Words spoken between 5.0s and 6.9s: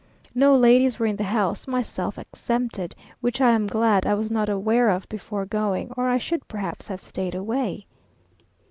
before going, or I should perhaps